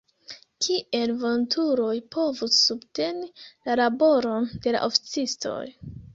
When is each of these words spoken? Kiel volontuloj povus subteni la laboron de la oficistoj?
Kiel 0.67 1.11
volontuloj 1.23 1.91
povus 2.15 2.57
subteni 2.71 3.31
la 3.69 3.77
laboron 3.83 4.51
de 4.67 4.77
la 4.79 4.85
oficistoj? 4.91 5.63